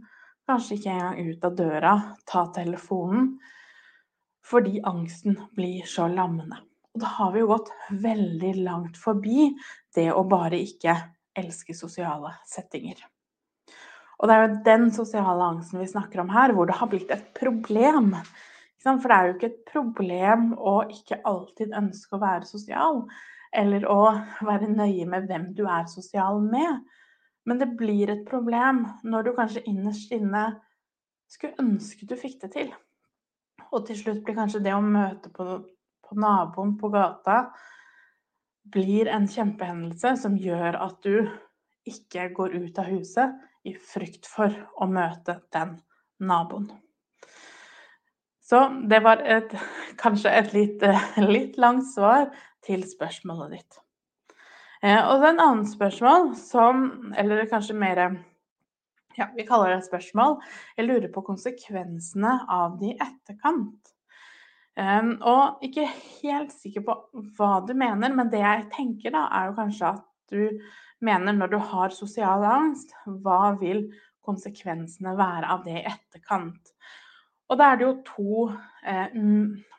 kanskje 0.48 0.78
ikke 0.78 0.94
engang 0.94 1.32
ut 1.32 1.48
av 1.48 1.56
døra, 1.58 1.94
ta 2.28 2.46
telefonen, 2.56 3.32
fordi 4.48 4.82
angsten 4.88 5.38
blir 5.56 5.86
så 5.90 6.08
lammende. 6.08 6.62
Og 6.96 7.04
da 7.04 7.12
har 7.20 7.34
vi 7.34 7.44
jo 7.44 7.52
gått 7.52 7.70
veldig 8.02 8.54
langt 8.64 8.98
forbi 8.98 9.52
det 9.96 10.08
å 10.14 10.24
bare 10.28 10.58
ikke 10.64 10.96
elske 11.38 11.76
sosiale 11.78 12.32
settinger. 12.50 13.04
Og 14.18 14.30
det 14.30 14.36
er 14.36 14.44
jo 14.44 14.60
den 14.66 14.88
sosiale 14.96 15.52
angsten 15.52 15.82
vi 15.84 15.90
snakker 15.92 16.24
om 16.24 16.32
her, 16.34 16.56
hvor 16.56 16.66
det 16.66 16.78
har 16.80 16.90
blitt 16.90 17.12
et 17.14 17.28
problem. 17.38 18.16
For 18.82 19.10
det 19.12 19.18
er 19.18 19.28
jo 19.28 19.36
ikke 19.36 19.50
et 19.52 19.64
problem 19.70 20.48
å 20.58 20.78
ikke 20.90 21.20
alltid 21.28 21.76
ønske 21.78 22.16
å 22.16 22.24
være 22.24 22.50
sosial 22.50 23.04
eller 23.58 23.86
å 23.90 24.02
være 24.48 24.70
nøye 24.72 25.06
med 25.10 25.28
hvem 25.30 25.52
du 25.58 25.66
er 25.70 25.86
sosial 25.92 26.42
med. 26.44 26.82
Men 27.48 27.62
det 27.62 27.70
blir 27.80 28.10
et 28.12 28.26
problem 28.28 28.86
når 29.08 29.28
du 29.28 29.32
kanskje 29.38 29.66
innerst 29.70 30.12
inne 30.16 30.50
skulle 31.32 31.60
ønske 31.62 32.08
du 32.08 32.16
fikk 32.20 32.42
det 32.42 32.54
til. 32.56 32.74
Og 33.74 33.88
til 33.88 34.00
slutt 34.00 34.24
blir 34.26 34.38
kanskje 34.38 34.64
det 34.64 34.76
å 34.76 34.84
møte 34.84 35.32
på, 35.34 35.60
på 36.06 36.20
naboen 36.20 36.78
på 36.80 36.92
gata 36.94 37.42
blir 38.72 39.08
en 39.12 39.28
kjempehendelse 39.32 40.16
som 40.22 40.36
gjør 40.40 40.80
at 40.84 41.04
du 41.04 41.28
ikke 41.88 42.30
går 42.36 42.58
ut 42.58 42.80
av 42.82 42.90
huset 42.92 43.38
i 43.68 43.76
frykt 43.76 44.28
for 44.28 44.54
å 44.76 44.88
møte 44.92 45.40
den 45.56 45.78
naboen. 46.20 46.70
Så 48.48 48.62
det 48.88 49.02
var 49.04 49.20
et, 49.28 49.52
kanskje 50.00 50.32
et 50.32 50.54
litt, 50.56 50.84
litt 51.36 51.58
langt 51.60 51.88
svar 51.92 52.30
til 52.64 52.84
spørsmålet 52.88 53.58
ditt. 53.58 53.80
Eh, 54.84 55.00
og 55.02 55.20
så 55.20 55.32
en 55.32 55.42
annen 55.42 55.66
spørsmål 55.66 56.28
som 56.38 57.14
Eller 57.18 57.48
kanskje 57.50 57.74
mer 57.74 58.02
Ja, 59.18 59.32
vi 59.34 59.48
kaller 59.48 59.72
det 59.72 59.80
et 59.80 59.88
spørsmål. 59.88 60.36
Jeg 60.78 60.86
lurer 60.86 61.10
på 61.10 61.24
konsekvensene 61.26 62.36
av 62.54 62.76
det 62.78 62.92
i 62.92 62.98
etterkant. 63.02 63.94
Um, 64.78 65.16
og 65.26 65.64
ikke 65.66 65.88
helt 65.90 66.52
sikker 66.54 66.84
på 66.86 66.94
hva 67.40 67.56
du 67.66 67.74
mener, 67.74 68.14
men 68.14 68.30
det 68.30 68.44
jeg 68.44 68.68
tenker 68.76 69.16
da, 69.16 69.24
er 69.34 69.50
jo 69.50 69.56
kanskje 69.58 69.90
at 69.96 70.04
du 70.30 70.60
mener 71.02 71.34
når 71.34 71.50
du 71.50 71.58
har 71.72 71.96
sosial 71.96 72.46
angst, 72.46 72.94
hva 73.24 73.56
vil 73.58 73.88
konsekvensene 74.28 75.16
være 75.18 75.50
av 75.50 75.66
det 75.66 75.80
i 75.80 75.86
etterkant? 75.90 76.76
Og 77.50 77.58
da 77.58 77.72
er 77.72 77.80
det 77.80 77.88
jo 77.88 77.98
to, 78.06 78.46
eh, 78.86 79.18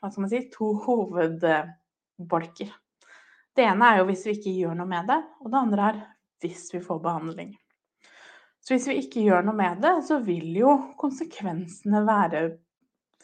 hva 0.00 0.11
skal 0.11 0.25
man 0.25 0.35
si, 0.35 0.42
to 0.50 0.73
hovedbolker. 0.83 2.75
Det 3.54 3.71
ene 3.71 3.92
er 3.92 4.02
jo 4.02 4.11
hvis 4.11 4.26
vi 4.26 4.35
ikke 4.35 4.59
gjør 4.64 4.76
noe 4.83 4.90
med 4.90 5.07
det, 5.14 5.23
og 5.45 5.54
det 5.54 5.62
andre 5.62 5.88
er 5.92 6.04
hvis 6.42 6.73
vi 6.75 6.83
får 6.83 7.02
behandling. 7.07 7.54
Så 8.68 8.76
hvis 8.76 8.87
vi 8.90 8.98
ikke 9.00 9.22
gjør 9.25 9.46
noe 9.46 9.56
med 9.56 9.78
det, 9.80 9.94
så 10.04 10.18
vil 10.20 10.50
jo 10.52 10.75
konsekvensene 11.00 12.02
være 12.04 12.42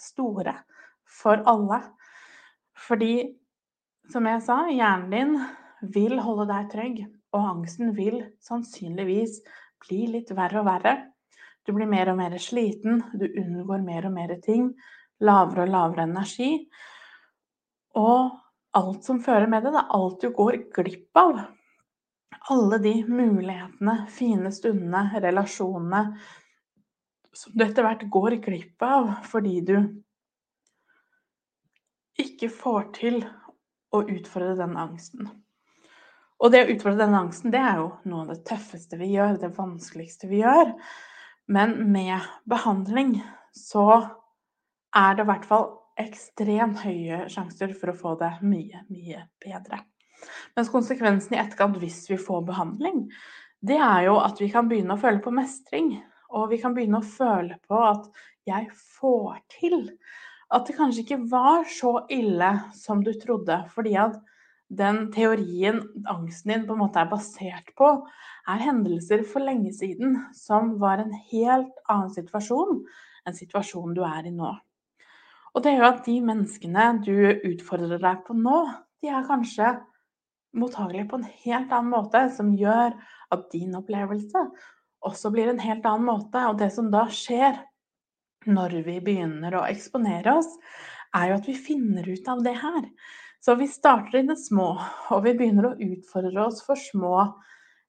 store 0.01 0.55
for 1.05 1.43
alle. 1.51 1.83
Fordi, 2.87 3.27
som 4.09 4.25
jeg 4.25 4.41
sa, 4.47 4.57
hjernen 4.73 5.11
din 5.13 5.35
vil 5.93 6.17
holde 6.25 6.47
deg 6.49 6.71
trygg, 6.73 7.03
og 7.37 7.51
angsten 7.51 7.93
vil 7.93 8.23
sannsynligvis 8.41 9.43
bli 9.85 10.07
litt 10.15 10.33
verre 10.33 10.63
og 10.63 10.71
verre. 10.71 10.95
Du 11.69 11.75
blir 11.77 11.93
mer 11.93 12.09
og 12.15 12.17
mer 12.23 12.39
sliten, 12.41 13.03
du 13.13 13.27
unngår 13.29 13.85
mer 13.85 14.09
og 14.09 14.15
mer 14.17 14.33
ting, 14.41 14.71
lavere 15.21 15.67
og 15.67 15.75
lavere 15.75 16.07
energi. 16.09 16.55
Og 18.01 18.33
alt 18.81 19.05
som 19.05 19.21
fører 19.21 19.45
med 19.53 19.69
det. 19.69 19.75
Det 19.77 19.85
er 19.85 19.93
alt 20.01 20.25
du 20.25 20.33
går 20.41 20.63
glipp 20.73 21.21
av. 21.21 21.45
Alle 22.53 22.79
de 22.79 22.95
mulighetene, 23.09 23.95
fine 24.13 24.51
stundene, 24.53 25.07
relasjonene 25.23 26.03
som 27.35 27.55
du 27.55 27.65
etter 27.65 27.87
hvert 27.87 28.05
går 28.13 28.37
glipp 28.45 28.85
av 28.85 29.15
fordi 29.27 29.61
du 29.67 29.77
ikke 32.21 32.51
får 32.53 32.91
til 32.99 33.25
å 33.95 34.03
utfordre 34.03 34.55
den 34.59 34.77
angsten. 34.79 35.31
Og 36.43 36.53
det 36.53 36.65
å 36.65 36.71
utfordre 36.75 37.07
den 37.07 37.17
angsten, 37.17 37.53
det 37.55 37.63
er 37.63 37.81
jo 37.81 37.89
noe 38.11 38.25
av 38.25 38.35
det 38.35 38.45
tøffeste 38.47 38.99
vi 39.01 39.13
gjør, 39.15 39.39
det 39.41 39.55
vanskeligste 39.57 40.29
vi 40.31 40.43
gjør. 40.43 40.75
Men 41.51 41.77
med 41.95 42.29
behandling 42.51 43.17
så 43.55 43.87
er 44.95 45.17
det 45.17 45.25
i 45.25 45.31
hvert 45.31 45.49
fall 45.49 45.67
ekstremt 46.01 46.83
høye 46.83 47.25
sjanser 47.31 47.75
for 47.79 47.93
å 47.93 47.99
få 47.99 48.15
det 48.21 48.33
mye, 48.45 48.85
mye 48.91 49.27
bedre. 49.43 49.81
Mens 50.57 50.71
konsekvensen 50.73 51.35
i 51.37 51.41
etterkant 51.41 51.79
hvis 51.83 52.05
vi 52.11 52.19
får 52.21 52.45
behandling, 52.49 53.07
det 53.65 53.79
er 53.81 54.05
jo 54.09 54.19
at 54.21 54.41
vi 54.43 54.51
kan 54.53 54.69
begynne 54.69 54.97
å 54.97 55.01
føle 55.01 55.23
på 55.25 55.33
mestring. 55.35 55.97
Og 56.35 56.51
vi 56.51 56.59
kan 56.61 56.75
begynne 56.77 57.01
å 57.01 57.07
føle 57.07 57.57
på 57.69 57.81
at 57.81 58.07
jeg 58.49 58.69
får 58.99 59.41
til. 59.55 59.89
At 60.53 60.69
det 60.69 60.77
kanskje 60.77 61.05
ikke 61.05 61.25
var 61.31 61.65
så 61.71 61.97
ille 62.13 62.51
som 62.77 63.03
du 63.05 63.13
trodde. 63.21 63.63
Fordi 63.73 63.95
at 64.01 64.19
den 64.75 65.09
teorien 65.15 65.81
angsten 66.11 66.53
din 66.53 66.67
på 66.69 66.75
en 66.75 66.83
måte 66.83 67.01
er 67.03 67.11
basert 67.11 67.73
på, 67.79 67.91
er 68.51 68.65
hendelser 68.67 69.25
for 69.29 69.45
lenge 69.45 69.73
siden 69.77 70.19
som 70.37 70.75
var 70.83 71.01
en 71.01 71.15
helt 71.31 71.75
annen 71.89 72.13
situasjon 72.13 72.83
enn 73.25 73.37
situasjonen 73.37 73.97
du 73.97 74.03
er 74.05 74.29
i 74.29 74.35
nå. 74.35 74.51
Og 75.55 75.63
det 75.65 75.77
gjør 75.77 75.89
at 75.93 76.05
de 76.09 76.19
menneskene 76.25 76.87
du 77.07 77.15
utfordrer 77.47 78.03
deg 78.03 78.25
på 78.27 78.37
nå, 78.37 78.59
de 79.01 79.13
er 79.13 79.29
kanskje 79.29 79.77
mottagelige 80.55 81.09
på 81.11 81.21
en 81.21 81.29
helt 81.45 81.73
annen 81.73 81.93
måte, 81.93 82.25
som 82.37 82.55
gjør 82.57 82.95
at 83.35 83.47
din 83.53 83.75
opplevelse 83.77 84.47
også 85.05 85.31
blir 85.35 85.51
en 85.51 85.63
helt 85.63 85.85
annen 85.89 86.07
måte. 86.09 86.41
Og 86.49 86.59
det 86.61 86.71
som 86.75 86.91
da 86.93 87.07
skjer 87.13 87.59
når 88.49 88.79
vi 88.87 88.99
begynner 89.05 89.57
å 89.57 89.67
eksponere 89.69 90.39
oss, 90.39 90.51
er 91.17 91.31
jo 91.31 91.39
at 91.39 91.49
vi 91.49 91.57
finner 91.57 92.07
ut 92.09 92.29
av 92.29 92.43
det 92.45 92.57
her. 92.61 92.83
Så 93.45 93.57
vi 93.61 93.69
starter 93.69 94.23
i 94.23 94.27
det 94.29 94.39
små, 94.41 94.73
og 95.13 95.25
vi 95.27 95.35
begynner 95.37 95.71
å 95.71 95.77
utfordre 95.77 96.47
oss 96.47 96.63
for 96.65 96.81
små 96.81 97.17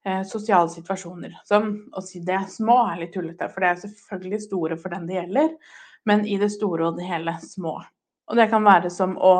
eh, 0.04 0.22
sosiale 0.28 0.72
situasjoner. 0.72 1.38
Som 1.48 1.74
å 1.96 2.04
si 2.04 2.22
det 2.28 2.42
små 2.52 2.82
er 2.90 3.02
litt 3.06 3.16
tullete, 3.16 3.48
for 3.52 3.64
det 3.64 3.72
er 3.72 3.82
selvfølgelig 3.86 4.42
store 4.44 4.80
for 4.80 4.96
den 4.96 5.08
det 5.08 5.20
gjelder 5.22 5.52
men 6.06 6.26
i 6.26 6.38
det 6.38 6.52
store 6.54 6.90
og 6.90 7.00
det 7.00 7.08
hele 7.10 7.34
små. 7.42 7.80
Og 8.30 8.38
det 8.38 8.50
kan 8.52 8.66
være 8.66 8.92
som 8.94 9.16
å 9.18 9.36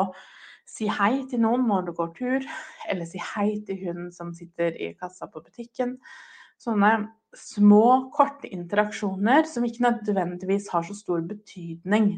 si 0.66 0.88
hei 0.90 1.24
til 1.30 1.42
noen 1.44 1.66
når 1.68 1.86
du 1.86 1.92
går 1.96 2.10
tur, 2.16 2.46
eller 2.90 3.08
si 3.08 3.20
hei 3.34 3.60
til 3.66 3.78
hunden 3.84 4.10
som 4.14 4.32
sitter 4.34 4.74
i 4.76 4.92
kassa 4.98 5.28
på 5.30 5.42
butikken. 5.44 5.96
Sånne 6.60 6.92
små, 7.36 8.10
korte 8.16 8.48
interaksjoner 8.48 9.46
som 9.48 9.64
ikke 9.66 9.84
nødvendigvis 9.84 10.70
har 10.72 10.86
så 10.86 10.96
stor 10.96 11.20
betydning 11.28 12.14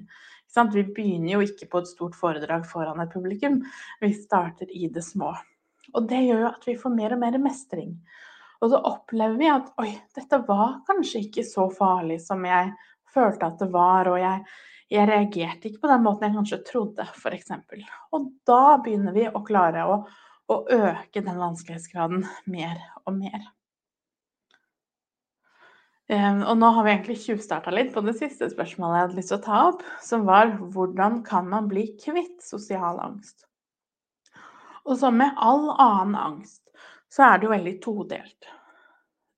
Vi 0.72 0.82
begynner 0.82 1.32
jo 1.34 1.40
ikke 1.44 1.66
på 1.68 1.82
et 1.82 1.90
stort 1.90 2.14
foredrag 2.16 2.64
foran 2.66 3.02
et 3.02 3.12
publikum, 3.12 3.60
vi 4.00 4.12
starter 4.16 4.70
i 4.72 4.88
det 4.88 5.04
små. 5.04 5.34
Og 5.94 6.08
det 6.08 6.22
gjør 6.24 6.40
jo 6.40 6.48
at 6.48 6.64
vi 6.66 6.76
får 6.76 6.94
mer 6.94 7.14
og 7.14 7.20
mer 7.20 7.36
mestring. 7.38 7.98
Og 8.62 8.72
så 8.72 8.80
opplever 8.80 9.36
vi 9.38 9.50
at 9.52 9.68
oi, 9.78 9.90
dette 10.16 10.40
var 10.48 10.80
kanskje 10.88 11.26
ikke 11.26 11.44
så 11.46 11.68
farlig 11.70 12.18
som 12.24 12.42
jeg 12.48 12.72
følte 13.12 13.46
at 13.46 13.60
det 13.60 13.68
var, 13.74 14.10
og 14.10 14.18
jeg, 14.20 14.42
jeg 14.88 15.08
reagerte 15.08 15.68
ikke 15.68 15.82
på 15.82 15.90
den 15.90 16.04
måten 16.04 16.28
jeg 16.28 16.36
kanskje 16.38 16.62
trodde, 16.64 17.04
f.eks. 17.12 17.52
Og 18.16 18.30
da 18.48 18.78
begynner 18.84 19.14
vi 19.16 19.26
å 19.28 19.44
klare 19.44 19.84
å, 19.84 20.00
å 20.48 20.56
øke 20.64 21.20
den 21.20 21.40
vanskelighetsgraden 21.40 22.24
mer 22.48 22.80
og 23.04 23.18
mer. 23.18 23.48
Og 26.08 26.54
nå 26.56 26.70
har 26.72 26.86
vi 26.86 26.92
egentlig 26.94 27.18
tjuvstarta 27.20 27.72
litt 27.74 27.90
på 27.92 28.00
det 28.00 28.14
siste 28.16 28.48
spørsmålet 28.48 28.96
jeg 28.96 29.04
hadde 29.04 29.18
lyst 29.18 29.32
til 29.34 29.36
å 29.36 29.44
ta 29.44 29.58
opp, 29.68 29.82
som 30.00 30.24
var 30.24 30.54
hvordan 30.72 31.20
kan 31.26 31.50
man 31.50 31.68
bli 31.68 31.90
kvitt 32.00 32.40
sosial 32.40 32.96
angst? 33.04 33.44
Og 34.88 34.96
som 34.96 35.18
med 35.20 35.36
all 35.36 35.68
annen 35.74 36.16
angst, 36.16 36.62
så 37.12 37.26
er 37.26 37.36
det 37.36 37.44
jo 37.44 37.52
veldig 37.52 37.74
todelt. 37.84 38.48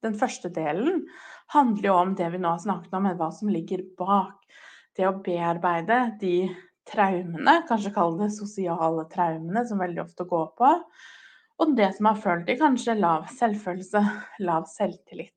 Den 0.06 0.14
første 0.18 0.50
delen 0.54 1.02
handler 1.50 1.88
jo 1.90 1.96
om 1.98 2.14
det 2.14 2.30
vi 2.30 2.38
nå 2.38 2.54
har 2.54 2.62
snakket 2.62 2.94
om, 2.94 3.08
hva 3.18 3.32
som 3.34 3.50
ligger 3.50 3.82
bak. 3.98 4.38
Det 4.96 5.06
å 5.06 5.16
bearbeide 5.24 6.00
de 6.20 6.50
traumene, 6.90 7.60
kanskje 7.68 7.92
kalle 7.94 8.24
det 8.24 8.34
sosiale 8.34 9.06
traumene, 9.12 9.64
som 9.68 9.80
veldig 9.82 10.02
ofte 10.04 10.26
går 10.28 10.48
på. 10.58 10.70
Og 11.60 11.74
det 11.76 11.90
som 11.96 12.08
har 12.08 12.20
følt 12.20 12.48
i 12.48 12.56
kanskje 12.58 12.96
lav 12.98 13.28
selvfølelse, 13.36 14.02
lav 14.46 14.66
selvtillit. 14.70 15.36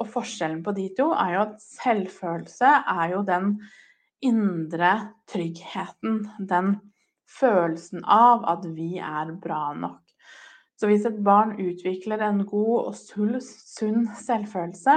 Og 0.00 0.08
forskjellen 0.08 0.62
på 0.64 0.72
de 0.76 0.86
to 0.96 1.10
er 1.12 1.34
jo 1.34 1.42
at 1.48 1.56
selvfølelse 1.64 2.70
er 2.94 3.16
jo 3.16 3.24
den 3.26 3.56
indre 4.24 4.92
tryggheten. 5.30 6.22
Den 6.38 6.76
følelsen 7.30 8.04
av 8.06 8.46
at 8.48 8.64
vi 8.76 8.94
er 9.02 9.34
bra 9.42 9.72
nok. 9.76 10.00
Så 10.80 10.88
hvis 10.88 11.04
et 11.04 11.18
barn 11.24 11.58
utvikler 11.60 12.22
en 12.24 12.44
god 12.48 12.76
og 12.88 12.94
sunn 12.96 14.06
selvfølelse, 14.16 14.94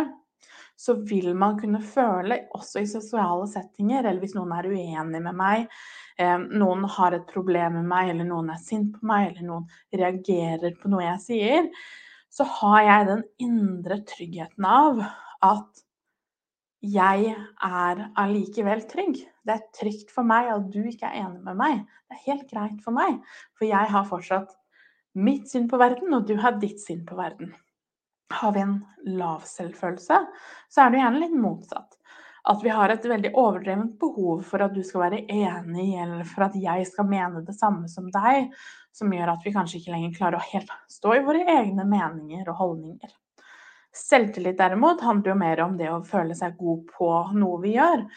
så 0.84 0.98
vil 1.08 1.30
man 1.40 1.56
kunne 1.60 1.80
føle, 1.80 2.42
også 2.58 2.82
i 2.84 2.90
sosiale 2.90 3.48
settinger, 3.48 4.04
eller 4.04 4.20
hvis 4.20 4.36
noen 4.36 4.52
er 4.58 4.68
uenig 4.68 5.22
med 5.24 5.38
meg, 5.40 5.70
eh, 6.20 6.36
noen 6.60 6.84
har 6.98 7.16
et 7.16 7.30
problem 7.30 7.78
med 7.80 7.88
meg, 7.88 8.12
eller 8.12 8.28
noen 8.28 8.52
er 8.52 8.60
sint 8.60 8.92
på 8.98 9.08
meg, 9.08 9.30
eller 9.30 9.48
noen 9.48 9.70
reagerer 9.96 10.76
på 10.82 10.92
noe 10.92 11.06
jeg 11.06 11.24
sier, 11.28 11.70
så 12.34 12.48
har 12.60 12.82
jeg 12.84 13.10
den 13.12 13.24
indre 13.46 14.02
tryggheten 14.10 14.68
av 14.68 15.00
at 15.46 15.84
jeg 16.84 17.32
er 17.64 18.02
allikevel 18.20 18.84
trygg. 18.90 19.22
Det 19.48 19.56
er 19.56 19.68
trygt 19.78 20.12
for 20.12 20.28
meg 20.28 20.50
at 20.52 20.66
du 20.74 20.82
ikke 20.82 21.08
er 21.08 21.22
enig 21.22 21.40
med 21.46 21.60
meg. 21.62 21.84
Det 22.10 22.18
er 22.18 22.26
helt 22.26 22.50
greit 22.52 22.84
for 22.84 22.96
meg, 22.96 23.22
for 23.56 23.70
jeg 23.70 23.92
har 23.96 24.10
fortsatt 24.10 24.52
mitt 25.16 25.48
syn 25.48 25.70
på 25.72 25.80
verden, 25.80 26.12
og 26.18 26.28
du 26.28 26.36
har 26.44 26.60
ditt 26.60 26.82
syn 26.84 27.06
på 27.08 27.16
verden. 27.16 27.54
Har 28.32 28.54
vi 28.54 28.64
en 28.64 28.78
lav 29.06 29.44
selvfølelse, 29.46 30.20
så 30.70 30.82
er 30.82 30.94
det 30.94 31.02
gjerne 31.02 31.22
litt 31.26 31.36
motsatt. 31.36 31.98
At 32.44 32.64
vi 32.64 32.72
har 32.76 32.92
et 32.92 33.06
veldig 33.08 33.32
overdrevent 33.40 33.96
behov 34.00 34.42
for 34.48 34.64
at 34.66 34.74
du 34.76 34.82
skal 34.84 35.06
være 35.06 35.22
enig, 35.32 35.94
eller 36.04 36.28
for 36.28 36.50
at 36.50 36.56
jeg 36.60 36.88
skal 36.90 37.08
mene 37.08 37.44
det 37.48 37.56
samme 37.56 37.88
som 37.92 38.10
deg, 38.12 38.50
som 38.92 39.14
gjør 39.16 39.32
at 39.32 39.46
vi 39.46 39.54
kanskje 39.56 39.80
ikke 39.80 39.94
lenger 39.94 40.18
klarer 40.18 40.40
å 40.40 40.48
helt 40.52 40.74
stå 40.92 41.16
i 41.16 41.24
våre 41.24 41.46
egne 41.56 41.86
meninger 41.88 42.50
og 42.52 42.60
holdninger. 42.60 43.14
Selvtillit 43.94 44.58
derimot 44.58 45.02
handler 45.06 45.32
jo 45.32 45.38
mer 45.40 45.62
om 45.62 45.78
det 45.78 45.90
å 45.94 46.04
føle 46.08 46.36
seg 46.36 46.58
god 46.58 46.84
på 46.98 47.10
noe 47.38 47.62
vi 47.62 47.76
gjør, 47.78 48.08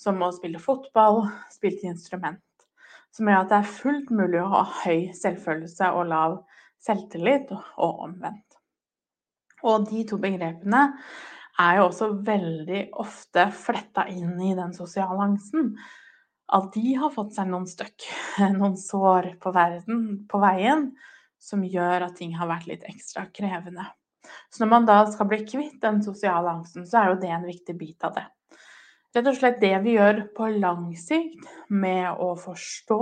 som 0.00 0.22
å 0.24 0.32
spille 0.32 0.60
fotball, 0.60 1.26
spille 1.52 1.78
et 1.78 1.90
instrument. 1.92 2.42
Som 3.12 3.28
gjør 3.28 3.44
at 3.44 3.52
det 3.52 3.58
er 3.60 3.74
fullt 3.78 4.10
mulig 4.12 4.40
å 4.42 4.50
ha 4.52 4.64
høy 4.82 5.12
selvfølelse 5.16 5.92
og 5.96 6.08
lav 6.10 6.38
selvtillit, 6.84 7.52
og 7.52 8.02
omvendt. 8.08 8.45
Og 9.66 9.88
de 9.90 10.04
to 10.08 10.18
begrepene 10.22 10.82
er 11.60 11.78
jo 11.78 11.86
også 11.88 12.10
veldig 12.26 12.82
ofte 13.00 13.48
fletta 13.56 14.06
inn 14.12 14.36
i 14.44 14.54
den 14.58 14.74
sosiale 14.76 15.18
angsten. 15.24 15.72
At 16.54 16.70
de 16.76 16.94
har 17.00 17.14
fått 17.14 17.34
seg 17.34 17.50
noen 17.50 17.66
støkk, 17.66 18.06
noen 18.58 18.76
sår 18.78 19.32
på, 19.42 19.52
verden, 19.56 20.02
på 20.30 20.40
veien, 20.42 20.90
som 21.42 21.64
gjør 21.66 22.08
at 22.08 22.18
ting 22.20 22.36
har 22.38 22.50
vært 22.50 22.68
litt 22.70 22.86
ekstra 22.86 23.26
krevende. 23.34 23.86
Så 24.50 24.62
når 24.62 24.70
man 24.70 24.86
da 24.88 25.00
skal 25.10 25.28
bli 25.30 25.42
kvitt 25.46 25.78
den 25.82 26.02
sosiale 26.04 26.50
angsten, 26.50 26.86
så 26.86 27.00
er 27.00 27.12
jo 27.12 27.20
det 27.22 27.30
en 27.34 27.46
viktig 27.46 27.76
bit 27.78 28.06
av 28.06 28.16
det. 28.16 28.26
Rett 29.16 29.30
og 29.30 29.38
slett 29.38 29.62
det 29.62 29.72
vi 29.84 29.94
gjør 29.94 30.26
på 30.36 30.50
lang 30.58 30.90
sikt 30.98 31.46
med 31.72 32.18
å 32.20 32.34
forstå 32.36 33.00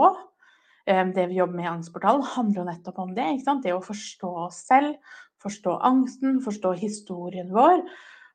eh, 0.87 1.03
det 1.17 1.25
vi 1.31 1.41
jobber 1.41 1.59
med 1.59 1.67
i 1.67 1.73
Angstportalen, 1.73 2.27
handler 2.37 2.61
jo 2.61 2.67
nettopp 2.69 3.01
om 3.03 3.15
det. 3.17 3.27
Det 3.65 3.73
å 3.75 3.83
forstå 3.83 4.31
oss 4.45 4.61
selv, 4.69 4.95
forstå 5.45 5.77
angsten, 5.85 6.41
forstå 6.45 6.73
historien 6.81 7.53
vår. 7.55 7.85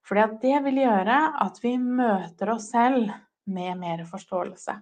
For 0.05 0.19
det 0.41 0.61
vil 0.65 0.79
gjøre 0.83 1.17
at 1.43 1.59
vi 1.63 1.75
møter 1.81 2.53
oss 2.55 2.69
selv 2.73 3.09
med 3.49 3.81
mer 3.81 4.05
forståelse. 4.09 4.77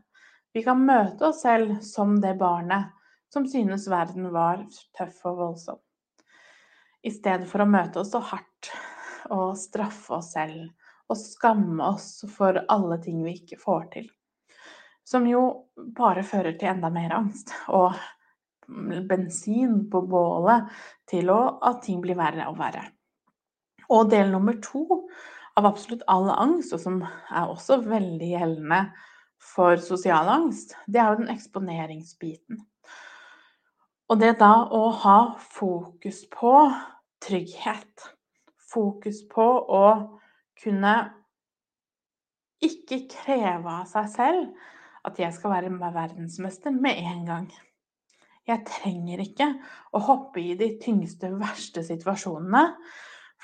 Vi 0.54 0.64
kan 0.64 0.84
møte 0.86 1.30
oss 1.30 1.42
selv 1.44 1.80
som 1.86 2.16
det 2.22 2.36
barnet 2.40 2.94
som 3.34 3.48
synes 3.48 3.88
verden 3.92 4.30
var 4.32 4.64
tøff 4.98 5.20
og 5.28 5.42
voldsom. 5.42 5.80
I 7.04 7.12
stedet 7.14 7.48
for 7.50 7.64
å 7.64 7.70
møte 7.70 8.02
oss 8.02 8.12
så 8.14 8.22
hardt 8.24 8.72
og 9.34 9.58
straffe 9.60 10.18
oss 10.18 10.32
selv 10.36 10.70
og 11.08 11.20
skamme 11.20 11.84
oss 11.88 12.26
for 12.32 12.60
alle 12.68 12.98
ting 13.04 13.22
vi 13.24 13.38
ikke 13.38 13.60
får 13.62 13.90
til. 13.96 14.08
Som 15.08 15.28
jo 15.30 15.44
bare 15.76 16.24
fører 16.28 16.58
til 16.60 16.72
enda 16.74 16.90
mer 16.92 17.16
angst 17.16 17.54
og 17.72 17.96
bensin 18.68 19.86
på 19.92 20.02
bålet 20.10 20.68
til 21.10 21.32
at 21.32 21.82
ting 21.86 22.02
blir 22.04 22.18
verre 22.20 22.50
og 22.52 22.58
verre. 22.60 22.84
Og 23.88 24.10
del 24.12 24.32
nummer 24.34 24.58
to 24.64 25.08
av 25.58 25.66
absolutt 25.70 26.04
all 26.12 26.28
angst, 26.34 26.74
og 26.76 26.82
som 26.84 27.02
er 27.04 27.48
også 27.48 27.80
veldig 27.88 28.32
gjeldende 28.34 28.82
for 29.42 29.80
sosial 29.82 30.30
angst, 30.30 30.76
det 30.86 31.02
er 31.02 31.12
jo 31.12 31.22
den 31.22 31.32
eksponeringsbiten. 31.34 32.60
Og 34.08 34.20
det 34.22 34.38
da 34.40 34.54
å 34.72 34.88
ha 35.04 35.18
fokus 35.52 36.24
på 36.32 36.54
trygghet. 37.24 38.08
Fokus 38.68 39.24
på 39.32 39.44
å 39.44 39.86
kunne 40.62 40.94
ikke 42.64 43.04
kreve 43.12 43.72
av 43.82 43.88
seg 43.90 44.10
selv 44.12 45.08
at 45.08 45.20
jeg 45.22 45.36
skal 45.36 45.54
være 45.54 45.72
verdensmester 45.80 46.74
med 46.74 47.00
en 47.00 47.26
gang. 47.28 47.48
Jeg 48.48 48.64
trenger 48.68 49.22
ikke 49.26 49.50
å 49.96 50.02
hoppe 50.08 50.40
i 50.40 50.56
de 50.60 50.72
tyngste, 50.80 51.34
verste 51.36 51.84
situasjonene. 51.84 52.64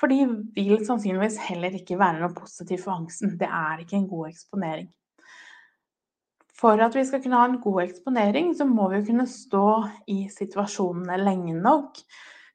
For 0.00 0.10
de 0.10 0.24
vil 0.56 0.80
sannsynligvis 0.86 1.36
heller 1.46 1.74
ikke 1.76 1.98
være 2.00 2.22
noe 2.22 2.34
positivt 2.34 2.86
for 2.86 2.96
angsten. 2.96 3.36
Det 3.38 3.46
er 3.46 3.82
ikke 3.84 3.98
en 4.00 4.08
god 4.10 4.30
eksponering. 4.32 4.88
For 6.54 6.80
at 6.80 6.94
vi 6.96 7.02
skal 7.06 7.20
kunne 7.22 7.38
ha 7.38 7.48
en 7.50 7.60
god 7.62 7.82
eksponering, 7.84 8.54
så 8.56 8.66
må 8.66 8.88
vi 8.92 9.02
kunne 9.06 9.26
stå 9.30 9.66
i 10.10 10.24
situasjonene 10.32 11.18
lenge 11.20 11.54
nok 11.58 12.00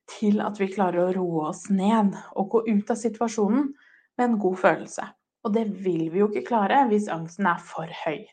til 0.10 0.42
at 0.42 0.58
vi 0.60 0.72
klarer 0.72 1.04
å 1.04 1.14
roe 1.14 1.50
oss 1.52 1.68
ned 1.70 2.16
og 2.34 2.50
gå 2.56 2.64
ut 2.72 2.92
av 2.92 2.98
situasjonen 2.98 3.70
med 4.18 4.26
en 4.26 4.40
god 4.42 4.58
følelse. 4.64 5.06
Og 5.46 5.54
det 5.56 5.68
vil 5.84 6.10
vi 6.12 6.24
jo 6.24 6.32
ikke 6.32 6.48
klare 6.48 6.82
hvis 6.90 7.12
angsten 7.14 7.48
er 7.48 7.62
for 7.64 7.92
høy. 8.04 8.26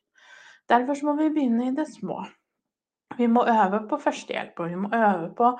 Derfor 0.70 0.98
må 1.06 1.18
vi 1.20 1.30
begynne 1.34 1.68
i 1.68 1.76
det 1.76 1.86
små. 1.92 2.24
Vi 3.16 3.28
må 3.32 3.46
øve 3.48 3.82
på 3.88 3.98
førstehjelp, 4.00 4.60
og 4.60 4.70
vi 4.70 4.78
må 4.80 4.90
øve 4.94 5.30
på 5.38 5.52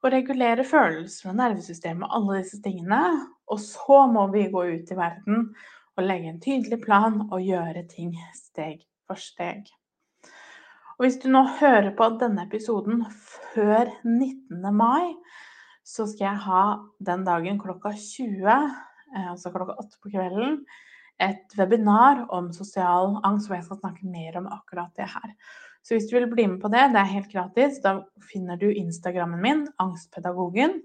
å 0.00 0.12
regulere 0.12 0.64
følelser 0.64 1.32
og 1.32 1.36
nervesystemet, 1.40 2.06
og 2.06 2.16
alle 2.16 2.40
disse 2.40 2.60
tingene. 2.64 3.02
Og 3.50 3.60
så 3.62 4.04
må 4.12 4.26
vi 4.32 4.46
gå 4.52 4.64
ut 4.70 4.92
i 4.92 4.98
verden 4.98 5.50
og 5.98 6.06
legge 6.06 6.30
en 6.30 6.40
tydelig 6.40 6.80
plan 6.84 7.20
og 7.26 7.42
gjøre 7.44 7.84
ting 7.90 8.14
steg 8.36 8.84
for 9.08 9.20
steg. 9.20 9.66
Og 11.00 11.06
hvis 11.06 11.18
du 11.22 11.30
nå 11.32 11.42
hører 11.58 11.94
på 11.96 12.10
denne 12.20 12.44
episoden 12.44 13.02
før 13.54 13.88
19. 14.04 14.60
mai, 14.76 15.14
så 15.84 16.06
skal 16.06 16.26
jeg 16.26 16.44
ha 16.44 16.64
den 17.08 17.24
dagen 17.26 17.58
klokka 17.60 17.94
20, 17.96 18.46
eh, 18.46 19.30
altså 19.32 19.52
klokka 19.54 19.78
8 19.80 19.98
på 20.04 20.12
kvelden, 20.12 20.60
et 21.20 21.56
webinar 21.58 22.26
om 22.32 22.50
sosial 22.52 23.18
angst, 23.24 23.48
hvor 23.48 23.58
jeg 23.58 23.66
skal 23.66 23.80
snakke 23.80 24.12
mer 24.12 24.38
om 24.40 24.48
akkurat 24.52 24.92
det 24.96 25.08
her. 25.08 25.34
Så 25.90 25.96
hvis 25.96 26.06
du 26.06 26.12
vil 26.14 26.28
bli 26.30 26.44
med 26.46 26.60
på 26.62 26.68
det, 26.70 26.84
det 26.94 27.00
er 27.00 27.08
helt 27.16 27.32
gratis, 27.32 27.80
da 27.82 27.96
finner 28.30 28.54
du 28.54 28.68
Instagrammen 28.70 29.40
min, 29.42 29.64
Angstpedagogen, 29.82 30.76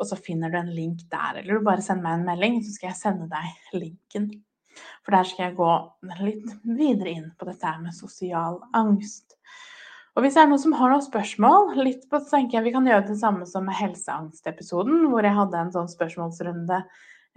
og 0.00 0.06
så 0.08 0.16
finner 0.16 0.48
du 0.48 0.56
en 0.56 0.70
link 0.72 1.02
der. 1.12 1.42
Eller 1.42 1.58
du 1.58 1.66
bare 1.66 1.82
sender 1.84 2.06
meg 2.06 2.14
en 2.16 2.28
melding, 2.30 2.54
så 2.64 2.72
skal 2.72 2.88
jeg 2.88 2.96
sende 2.96 3.26
deg 3.28 3.74
linken. 3.76 4.30
For 5.04 5.12
der 5.12 5.28
skal 5.28 5.42
jeg 5.50 5.58
gå 5.58 5.72
litt 6.22 6.54
videre 6.64 7.12
inn 7.12 7.26
på 7.36 7.44
dette 7.44 7.72
med 7.82 7.92
sosial 7.92 8.56
angst. 8.78 9.36
Og 10.16 10.24
hvis 10.24 10.38
det 10.38 10.40
er 10.46 10.48
noen 10.48 10.62
som 10.62 10.76
har 10.78 10.94
noen 10.94 11.04
spørsmål, 11.04 11.74
litt 11.82 12.06
på, 12.08 12.16
så 12.22 12.38
tenker 12.38 12.56
jeg 12.56 12.70
vi 12.70 12.72
kan 12.78 12.88
gjøre 12.88 13.04
det 13.10 13.18
samme 13.20 13.44
som 13.50 13.68
med 13.68 13.76
helseangstepisoden, 13.76 15.10
hvor 15.12 15.28
jeg 15.28 15.36
hadde 15.36 15.60
en 15.60 15.74
sånn 15.76 15.92
spørsmålsrunde 15.92 16.80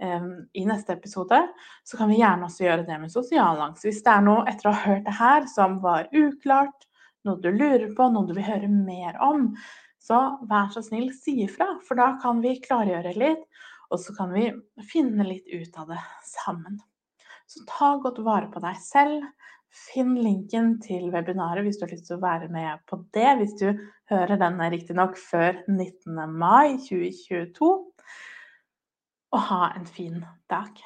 i 0.00 0.64
neste 0.64 0.96
episode, 0.96 1.42
så 1.84 2.00
kan 2.00 2.08
vi 2.08 2.22
gjerne 2.22 2.48
også 2.48 2.64
gjøre 2.64 2.88
det 2.88 2.96
med 3.04 3.12
sosial 3.12 3.60
angst. 3.68 3.84
Hvis 3.84 4.00
det 4.00 4.14
er 4.16 4.24
noe 4.24 4.46
etter 4.48 4.70
å 4.70 4.72
ha 4.72 4.80
hørt 4.86 5.04
det 5.10 5.18
her 5.20 5.46
som 5.52 5.76
var 5.84 6.08
uklart, 6.08 6.88
noe 7.26 7.40
du 7.42 7.50
lurer 7.50 7.90
på, 7.96 8.08
noe 8.10 8.28
du 8.28 8.34
vil 8.36 8.46
høre 8.46 8.70
mer 8.72 9.18
om, 9.22 9.50
så 10.02 10.22
vær 10.50 10.72
så 10.74 10.82
snill, 10.82 11.12
si 11.14 11.42
ifra, 11.44 11.68
for 11.86 11.98
da 12.00 12.14
kan 12.22 12.42
vi 12.42 12.56
klargjøre 12.62 13.14
litt, 13.18 13.44
og 13.92 14.00
så 14.00 14.14
kan 14.16 14.32
vi 14.34 14.48
finne 14.88 15.26
litt 15.28 15.46
ut 15.52 15.78
av 15.78 15.92
det 15.92 16.00
sammen. 16.26 16.80
Så 17.46 17.62
ta 17.68 17.94
godt 18.00 18.22
vare 18.24 18.48
på 18.52 18.62
deg 18.64 18.78
selv. 18.80 19.26
Finn 19.72 20.14
linken 20.20 20.74
til 20.84 21.06
webinaret 21.12 21.64
hvis 21.64 21.78
du 21.80 21.86
har 21.86 21.92
lyst 21.94 22.08
til 22.08 22.18
å 22.18 22.24
være 22.24 22.48
med 22.52 22.80
på 22.88 22.98
det, 23.16 23.28
hvis 23.40 23.54
du 23.60 23.68
hører 24.12 24.40
denne 24.40 24.68
riktignok 24.72 25.16
før 25.20 25.62
19. 25.68 26.18
mai 26.28 26.78
2022. 26.80 27.70
Og 29.32 29.44
ha 29.48 29.70
en 29.76 29.86
fin 29.88 30.18
dag. 30.52 30.80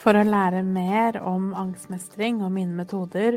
For 0.00 0.16
å 0.16 0.24
lære 0.24 0.62
mer 0.64 1.18
om 1.28 1.50
angstmestring 1.56 2.40
og 2.44 2.54
mine 2.56 2.72
metoder, 2.78 3.36